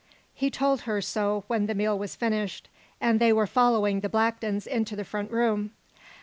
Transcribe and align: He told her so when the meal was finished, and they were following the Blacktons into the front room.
He 0.33 0.49
told 0.49 0.81
her 0.89 0.99
so 0.99 1.43
when 1.45 1.67
the 1.67 1.75
meal 1.75 1.95
was 1.95 2.15
finished, 2.15 2.69
and 2.99 3.19
they 3.19 3.31
were 3.31 3.45
following 3.45 3.99
the 3.99 4.09
Blacktons 4.09 4.65
into 4.65 4.95
the 4.95 5.05
front 5.05 5.29
room. 5.29 5.73